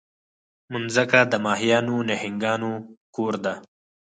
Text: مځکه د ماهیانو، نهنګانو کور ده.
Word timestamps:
مځکه 0.71 1.19
د 1.31 1.33
ماهیانو، 1.45 1.95
نهنګانو 2.09 2.71
کور 3.15 3.33
ده. 3.45 3.53